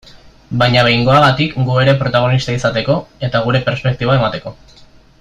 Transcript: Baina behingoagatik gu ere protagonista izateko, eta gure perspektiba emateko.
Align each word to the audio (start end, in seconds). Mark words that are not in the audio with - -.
Baina 0.61 0.85
behingoagatik 0.87 1.53
gu 1.69 1.75
ere 1.83 1.95
protagonista 2.01 2.57
izateko, 2.57 2.97
eta 3.29 3.43
gure 3.47 3.63
perspektiba 3.71 4.21
emateko. 4.23 4.57